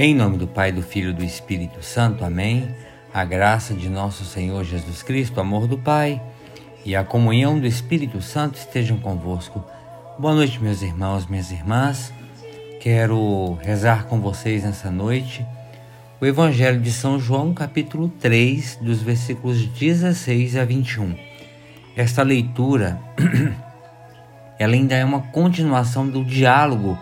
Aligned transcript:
Em 0.00 0.14
nome 0.14 0.38
do 0.38 0.46
Pai, 0.46 0.70
do 0.70 0.80
Filho 0.80 1.10
e 1.10 1.12
do 1.12 1.24
Espírito 1.24 1.82
Santo. 1.82 2.24
Amém. 2.24 2.68
A 3.12 3.24
graça 3.24 3.74
de 3.74 3.88
nosso 3.88 4.24
Senhor 4.24 4.62
Jesus 4.62 5.02
Cristo, 5.02 5.38
o 5.38 5.40
amor 5.40 5.66
do 5.66 5.76
Pai 5.76 6.22
e 6.84 6.94
a 6.94 7.02
comunhão 7.02 7.58
do 7.58 7.66
Espírito 7.66 8.22
Santo 8.22 8.58
estejam 8.58 8.96
convosco. 8.98 9.64
Boa 10.16 10.36
noite, 10.36 10.62
meus 10.62 10.82
irmãos, 10.82 11.26
minhas 11.26 11.50
irmãs. 11.50 12.12
Quero 12.80 13.54
rezar 13.54 14.04
com 14.04 14.20
vocês 14.20 14.62
nessa 14.62 14.88
noite 14.88 15.44
o 16.20 16.26
Evangelho 16.26 16.80
de 16.80 16.92
São 16.92 17.18
João, 17.18 17.52
capítulo 17.52 18.08
3, 18.20 18.78
dos 18.80 19.02
versículos 19.02 19.66
16 19.66 20.58
a 20.58 20.64
21. 20.64 21.12
Esta 21.96 22.22
leitura 22.22 23.00
ela 24.60 24.74
ainda 24.74 24.94
é 24.94 25.04
uma 25.04 25.22
continuação 25.22 26.08
do 26.08 26.24
diálogo 26.24 26.96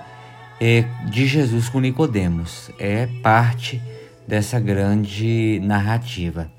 é, 0.60 0.83
de 1.10 1.27
Jesus 1.27 1.69
com 1.69 1.80
Nicodemos. 1.80 2.70
É 2.78 3.06
parte 3.23 3.80
dessa 4.27 4.59
grande 4.59 5.60
narrativa. 5.62 6.51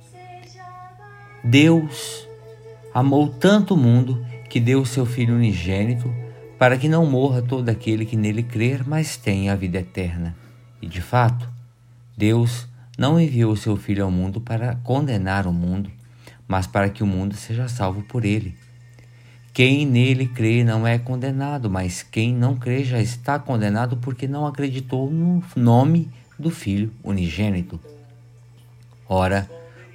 Deus 1.43 2.27
amou 2.93 3.27
tanto 3.27 3.73
o 3.73 3.77
mundo 3.77 4.25
que 4.49 4.59
deu 4.59 4.81
o 4.81 4.85
seu 4.85 5.05
Filho 5.05 5.35
unigênito 5.35 6.13
para 6.57 6.77
que 6.77 6.89
não 6.89 7.05
morra 7.05 7.41
todo 7.41 7.69
aquele 7.69 8.05
que 8.05 8.15
nele 8.15 8.41
crer, 8.41 8.87
mas 8.87 9.17
tenha 9.17 9.53
a 9.53 9.55
vida 9.55 9.79
eterna. 9.79 10.35
E 10.81 10.87
de 10.87 11.01
fato, 11.01 11.47
Deus 12.17 12.67
não 12.97 13.19
enviou 13.19 13.51
o 13.51 13.57
seu 13.57 13.77
Filho 13.77 14.03
ao 14.03 14.11
mundo 14.11 14.41
para 14.41 14.75
condenar 14.77 15.45
o 15.45 15.53
mundo, 15.53 15.91
mas 16.47 16.65
para 16.65 16.89
que 16.89 17.03
o 17.03 17.07
mundo 17.07 17.35
seja 17.35 17.67
salvo 17.67 18.01
por 18.03 18.25
ele. 18.25 18.55
Quem 19.57 19.87
nele 19.87 20.27
crê 20.27 20.63
não 20.63 20.85
é 20.85 20.99
condenado, 20.99 21.67
mas 21.67 22.03
quem 22.03 22.31
não 22.31 22.55
crê 22.55 22.83
já 22.83 23.01
está 23.01 23.39
condenado 23.39 23.97
porque 23.97 24.27
não 24.27 24.45
acreditou 24.45 25.09
no 25.09 25.43
nome 25.55 26.11
do 26.37 26.51
Filho 26.51 26.93
unigênito. 27.03 27.79
Ora, 29.09 29.49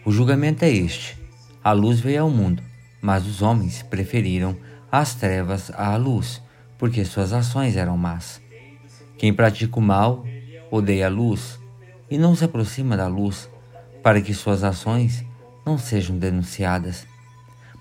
o 0.05 0.11
julgamento 0.11 0.65
é 0.65 0.69
este: 0.69 1.17
a 1.63 1.71
luz 1.71 2.01
veio 2.01 2.23
ao 2.23 2.29
mundo, 2.29 2.61
mas 3.01 3.25
os 3.25 3.41
homens 3.41 3.83
preferiram 3.83 4.57
as 4.91 5.15
trevas 5.15 5.71
à 5.77 5.95
luz, 5.95 6.43
porque 6.77 7.05
suas 7.05 7.33
ações 7.33 7.77
eram 7.77 7.97
más. 7.97 8.41
Quem 9.17 9.33
pratica 9.33 9.79
o 9.79 9.81
mal 9.81 10.27
odeia 10.73 11.07
a 11.07 11.09
luz 11.09 11.57
e 12.11 12.19
não 12.19 12.35
se 12.35 12.45
aproxima 12.45 12.97
da 12.97 13.07
luz, 13.07 13.49
para 14.03 14.21
que 14.21 14.35
suas 14.35 14.65
ações 14.65 15.25
não 15.65 15.79
sejam 15.79 16.19
denunciadas. 16.19 17.12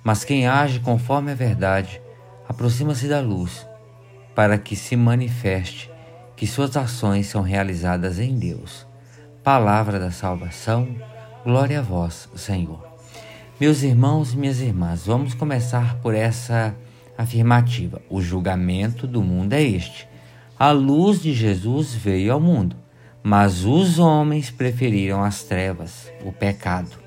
Mas 0.04 0.24
quem 0.24 0.48
age 0.48 0.80
conforme 0.80 1.32
a 1.32 1.36
verdade 1.36 2.02
aproxima-se 2.48 3.08
da 3.08 3.22
luz, 3.22 3.66
para 4.36 4.58
que 4.58 4.76
se 4.76 4.96
manifeste 4.96 5.92
que 6.36 6.48
suas 6.48 6.76
ações 6.76 7.28
são 7.28 7.42
realizadas 7.42 8.20
em 8.20 8.38
Deus. 8.38 8.88
Palavra 9.44 10.00
da 10.00 10.12
salvação, 10.12 10.88
glória 11.44 11.80
a 11.80 11.82
vós, 11.84 12.28
Senhor. 12.36 12.84
Meus 13.60 13.84
irmãos 13.84 14.34
e 14.34 14.38
minhas 14.38 14.60
irmãs, 14.60 15.06
vamos 15.06 15.36
começar 15.36 15.98
por 15.98 16.16
essa 16.16 16.76
afirmativa. 17.16 18.02
O 18.10 18.22
julgamento 18.22 19.06
do 19.06 19.22
mundo 19.22 19.54
é 19.54 19.62
este. 19.62 20.08
A 20.58 20.72
luz 20.72 21.22
de 21.22 21.34
Jesus 21.34 21.94
veio 21.94 22.34
ao 22.34 22.40
mundo, 22.40 22.76
mas 23.22 23.64
os 23.64 24.00
homens 24.00 24.50
preferiram 24.50 25.24
as 25.24 25.44
trevas, 25.44 26.12
o 26.26 26.32
pecado. 26.32 27.01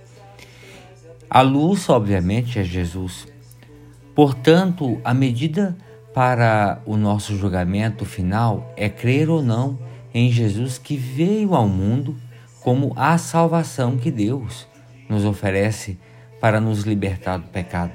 A 1.34 1.42
luz, 1.42 1.88
obviamente, 1.88 2.60
é 2.60 2.62
Jesus. 2.62 3.26
Portanto, 4.14 5.00
a 5.02 5.12
medida 5.12 5.76
para 6.14 6.80
o 6.86 6.96
nosso 6.96 7.36
julgamento 7.36 8.04
final 8.04 8.72
é 8.76 8.88
crer 8.88 9.28
ou 9.28 9.42
não 9.42 9.76
em 10.14 10.30
Jesus 10.30 10.78
que 10.78 10.96
veio 10.96 11.56
ao 11.56 11.66
mundo 11.66 12.14
como 12.60 12.92
a 12.94 13.18
salvação 13.18 13.96
que 13.96 14.12
Deus 14.12 14.68
nos 15.08 15.24
oferece 15.24 15.98
para 16.40 16.60
nos 16.60 16.82
libertar 16.82 17.38
do 17.38 17.48
pecado. 17.48 17.90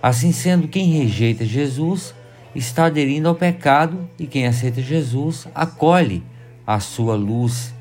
Assim 0.00 0.30
sendo, 0.30 0.68
quem 0.68 0.92
rejeita 0.92 1.44
Jesus 1.44 2.14
está 2.54 2.84
aderindo 2.84 3.28
ao 3.28 3.34
pecado 3.34 4.08
e 4.16 4.28
quem 4.28 4.46
aceita 4.46 4.80
Jesus 4.80 5.48
acolhe 5.52 6.22
a 6.64 6.78
sua 6.78 7.16
luz 7.16 7.74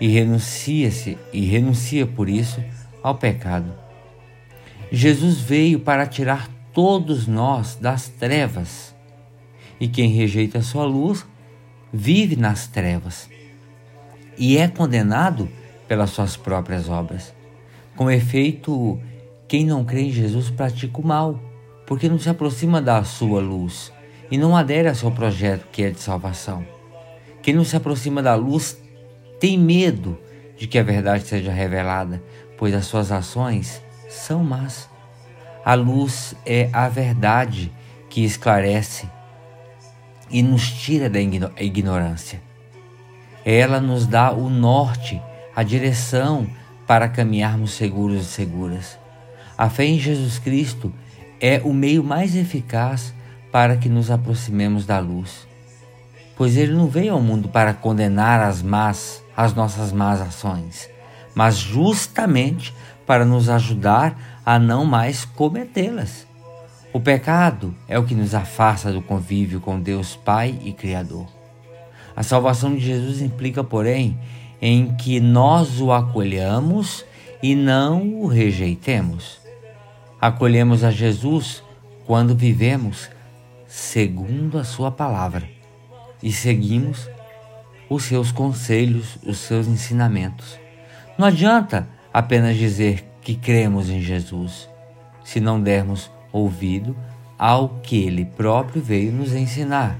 e 0.00 0.08
renuncia-se 0.08 1.18
e 1.30 1.44
renuncia 1.44 2.06
por 2.06 2.26
isso 2.26 2.58
ao 3.02 3.16
pecado. 3.16 3.81
Jesus 4.94 5.40
veio 5.40 5.80
para 5.80 6.06
tirar 6.06 6.50
todos 6.74 7.26
nós 7.26 7.76
das 7.76 8.08
trevas. 8.08 8.94
E 9.80 9.88
quem 9.88 10.10
rejeita 10.10 10.58
a 10.58 10.62
sua 10.62 10.84
luz 10.84 11.26
vive 11.90 12.36
nas 12.36 12.66
trevas 12.66 13.26
e 14.36 14.58
é 14.58 14.68
condenado 14.68 15.48
pelas 15.88 16.10
suas 16.10 16.36
próprias 16.36 16.90
obras. 16.90 17.34
Com 17.96 18.10
efeito, 18.10 19.00
quem 19.48 19.64
não 19.64 19.82
crê 19.82 20.02
em 20.02 20.12
Jesus 20.12 20.50
pratica 20.50 21.00
o 21.00 21.06
mal, 21.06 21.40
porque 21.86 22.06
não 22.06 22.18
se 22.18 22.28
aproxima 22.28 22.80
da 22.82 23.02
sua 23.02 23.40
luz 23.40 23.90
e 24.30 24.36
não 24.36 24.54
adere 24.54 24.88
ao 24.88 24.94
seu 24.94 25.10
projeto 25.10 25.68
que 25.72 25.84
é 25.84 25.90
de 25.90 26.00
salvação. 26.00 26.66
Quem 27.40 27.54
não 27.54 27.64
se 27.64 27.76
aproxima 27.76 28.22
da 28.22 28.34
luz 28.34 28.78
tem 29.40 29.58
medo 29.58 30.18
de 30.54 30.66
que 30.66 30.78
a 30.78 30.82
verdade 30.82 31.24
seja 31.24 31.50
revelada, 31.50 32.22
pois 32.58 32.74
as 32.74 32.84
suas 32.84 33.10
ações 33.10 33.82
são 34.12 34.44
más. 34.44 34.88
A 35.64 35.74
luz 35.74 36.34
é 36.44 36.68
a 36.72 36.88
verdade 36.88 37.72
que 38.10 38.24
esclarece 38.24 39.08
e 40.30 40.42
nos 40.42 40.70
tira 40.70 41.08
da 41.08 41.20
ignorância. 41.20 42.40
Ela 43.44 43.80
nos 43.80 44.06
dá 44.06 44.32
o 44.32 44.48
norte, 44.48 45.20
a 45.54 45.62
direção 45.62 46.46
para 46.86 47.08
caminharmos 47.08 47.72
seguros 47.72 48.22
e 48.22 48.24
seguras. 48.24 48.98
A 49.56 49.68
fé 49.68 49.84
em 49.84 49.98
Jesus 49.98 50.38
Cristo 50.38 50.92
é 51.40 51.60
o 51.64 51.72
meio 51.72 52.02
mais 52.02 52.34
eficaz 52.34 53.14
para 53.50 53.76
que 53.76 53.88
nos 53.88 54.10
aproximemos 54.10 54.86
da 54.86 54.98
luz, 54.98 55.46
pois 56.36 56.56
ele 56.56 56.72
não 56.72 56.86
veio 56.86 57.12
ao 57.12 57.20
mundo 57.20 57.48
para 57.48 57.74
condenar 57.74 58.40
as 58.40 58.62
más, 58.62 59.22
as 59.36 59.52
nossas 59.54 59.92
más 59.92 60.20
ações, 60.20 60.88
mas 61.34 61.56
justamente 61.56 62.74
para 63.06 63.24
nos 63.24 63.48
ajudar 63.48 64.40
a 64.44 64.58
não 64.58 64.84
mais 64.84 65.24
cometê-las. 65.24 66.26
O 66.92 67.00
pecado 67.00 67.74
é 67.88 67.98
o 67.98 68.04
que 68.04 68.14
nos 68.14 68.34
afasta 68.34 68.92
do 68.92 69.00
convívio 69.00 69.60
com 69.60 69.80
Deus 69.80 70.14
Pai 70.14 70.58
e 70.62 70.72
Criador. 70.72 71.26
A 72.14 72.22
salvação 72.22 72.74
de 72.74 72.80
Jesus 72.80 73.22
implica, 73.22 73.64
porém, 73.64 74.18
em 74.60 74.94
que 74.94 75.18
nós 75.18 75.80
o 75.80 75.90
acolhamos 75.90 77.04
e 77.42 77.54
não 77.54 78.20
o 78.20 78.26
rejeitemos. 78.26 79.40
Acolhemos 80.20 80.84
a 80.84 80.90
Jesus 80.90 81.62
quando 82.06 82.34
vivemos 82.34 83.08
segundo 83.66 84.58
a 84.58 84.64
Sua 84.64 84.90
palavra 84.90 85.48
e 86.22 86.30
seguimos 86.30 87.08
os 87.88 88.04
seus 88.04 88.30
conselhos, 88.30 89.18
os 89.26 89.38
seus 89.38 89.66
ensinamentos. 89.66 90.58
Não 91.18 91.26
adianta 91.26 91.88
apenas 92.12 92.56
dizer 92.56 93.04
que 93.20 93.34
cremos 93.34 93.88
em 93.88 94.00
Jesus 94.00 94.68
se 95.24 95.40
não 95.40 95.60
dermos 95.60 96.10
ouvido 96.32 96.96
ao 97.38 97.68
que 97.80 98.04
ele 98.04 98.24
próprio 98.24 98.82
veio 98.82 99.12
nos 99.12 99.32
ensinar 99.32 99.98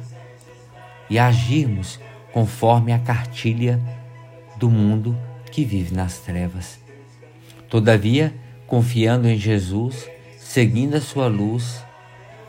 e 1.08 1.18
agirmos 1.18 1.98
conforme 2.32 2.92
a 2.92 2.98
cartilha 2.98 3.80
do 4.56 4.70
mundo 4.70 5.16
que 5.50 5.64
vive 5.64 5.94
nas 5.94 6.18
trevas. 6.18 6.78
Todavia, 7.68 8.34
confiando 8.66 9.28
em 9.28 9.36
Jesus, 9.36 10.08
seguindo 10.38 10.94
a 10.94 11.00
sua 11.00 11.26
luz 11.26 11.84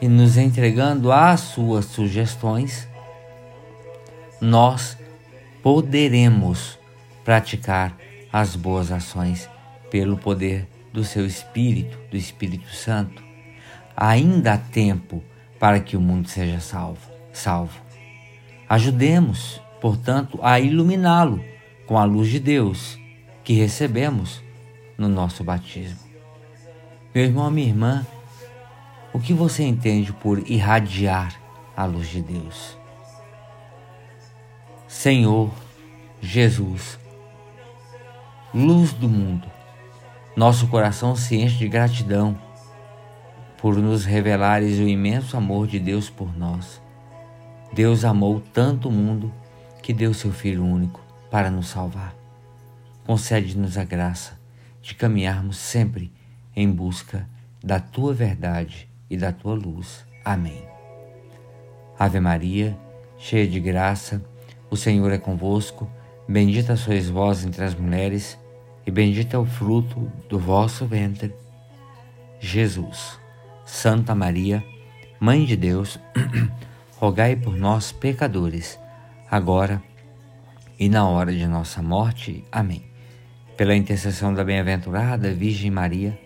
e 0.02 0.08
nos 0.08 0.38
entregando 0.38 1.12
às 1.12 1.40
suas 1.42 1.86
sugestões, 1.86 2.88
nós 4.40 4.98
poderemos 5.62 6.78
praticar 7.24 7.98
as 8.32 8.56
boas 8.56 8.92
ações 8.92 9.50
pelo 9.94 10.18
poder 10.18 10.68
do 10.92 11.04
seu 11.04 11.24
Espírito, 11.24 12.00
do 12.10 12.18
Espírito 12.18 12.68
Santo. 12.74 13.22
Ainda 13.95 14.54
há 14.54 14.57
tempo 14.57 15.24
para 15.60 15.80
que 15.80 15.95
o 15.95 16.01
mundo 16.01 16.28
seja 16.28 16.60
salvo. 16.60 17.12
salvo. 17.31 17.80
Ajudemos, 18.68 19.62
portanto, 19.80 20.40
a 20.42 20.60
iluminá-lo 20.60 21.45
com 21.86 21.95
a 21.95 22.06
luz 22.06 22.30
de 22.30 22.40
Deus 22.40 22.98
que 23.44 23.54
recebemos 23.54 24.42
no 24.98 25.07
nosso 25.07 25.44
batismo. 25.44 26.00
Meu 27.13 27.25
irmão, 27.25 27.51
minha 27.51 27.68
irmã, 27.68 28.07
o 29.13 29.19
que 29.19 29.31
você 29.31 29.62
entende 29.62 30.12
por 30.12 30.39
irradiar 30.50 31.39
a 31.78 31.86
luz 31.86 32.07
de 32.07 32.24
Deus? 32.24 32.75
Senhor 34.88 35.51
Jesus, 36.19 36.98
luz 38.51 38.92
do 38.92 39.07
mundo, 39.07 39.53
nosso 40.36 40.68
coração 40.68 41.16
se 41.16 41.36
enche 41.36 41.58
de 41.58 41.68
gratidão 41.68 42.38
por 43.58 43.78
nos 43.78 44.04
revelares 44.04 44.80
o 44.80 44.88
imenso 44.88 45.38
amor 45.38 45.68
de 45.68 45.80
Deus 45.80 46.10
por 46.10 46.36
nós. 46.36 46.82
Deus 47.72 48.04
amou 48.04 48.40
tanto 48.40 48.90
o 48.90 48.92
mundo 48.92 49.32
que 49.82 49.94
deu 49.94 50.14
seu 50.14 50.32
Filho 50.32 50.66
único 50.66 51.02
para 51.30 51.50
nos 51.50 51.68
salvar. 51.68 52.16
Concede-nos 53.06 53.78
a 53.78 53.84
graça 53.84 54.40
de 54.82 54.96
caminharmos 54.96 55.58
sempre 55.58 56.12
em 56.56 56.70
busca 56.70 57.28
da 57.64 57.80
tua 57.80 58.14
verdade 58.14 58.90
e 59.10 59.16
da 59.16 59.32
tua 59.32 59.54
luz. 59.54 60.06
Amém. 60.26 60.68
Ave 61.98 62.20
Maria, 62.20 62.78
cheia 63.18 63.48
de 63.48 63.60
graça, 63.60 64.22
o 64.70 64.76
Senhor 64.76 65.12
é 65.12 65.18
convosco. 65.18 65.90
Bendita 66.28 66.76
sois 66.76 67.10
vós 67.10 67.46
entre 67.46 67.64
as 67.64 67.76
mulheres, 67.76 68.38
e 68.86 68.92
bendito 68.92 69.36
é 69.36 69.40
o 69.40 69.46
fruto 69.46 70.12
do 70.28 70.38
vosso 70.38 70.86
ventre, 70.86 71.34
Jesus. 72.40 73.20
Santa 73.66 74.14
Maria, 74.14 74.64
Mãe 75.20 75.46
de 75.46 75.56
Deus, 75.56 76.00
rogai 76.98 77.36
por 77.36 77.56
nós, 77.56 77.92
pecadores, 77.92 78.78
agora 79.32 79.82
e 80.78 80.90
na 80.90 81.08
hora 81.08 81.32
de 81.32 81.48
nossa 81.48 81.82
morte. 81.82 82.44
Amém. 82.52 82.84
Pela 83.56 83.76
intercessão 83.76 84.34
da 84.34 84.44
bem-aventurada 84.44 85.32
Virgem 85.32 85.72
Maria, 85.72 86.20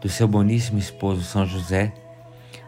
do 0.00 0.08
seu 0.08 0.26
boníssimo 0.26 0.78
esposo 0.78 1.22
São 1.22 1.46
José, 1.46 1.94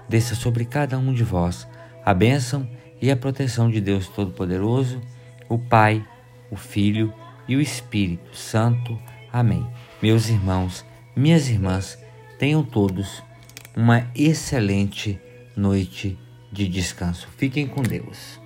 desça 0.08 0.34
sobre 0.34 0.64
cada 0.64 0.96
um 0.96 1.12
de 1.12 1.24
vós 1.24 1.66
a 2.04 2.14
bênção 2.14 2.68
e 3.00 3.10
a 3.10 3.16
proteção 3.16 3.70
de 3.70 3.80
Deus 3.80 4.08
Todo-Poderoso, 4.08 5.00
o 5.48 5.58
Pai, 5.58 6.06
o 6.50 6.56
Filho 6.56 7.12
e 7.48 7.56
o 7.56 7.60
Espírito 7.60 8.36
Santo. 8.36 8.98
Amém. 9.34 9.66
Meus 10.00 10.28
irmãos, 10.28 10.84
minhas 11.16 11.48
irmãs, 11.48 11.98
tenham 12.38 12.62
todos 12.62 13.20
uma 13.76 14.08
excelente 14.14 15.18
noite 15.56 16.16
de 16.52 16.68
descanso. 16.68 17.26
Fiquem 17.36 17.66
com 17.66 17.82
Deus. 17.82 18.38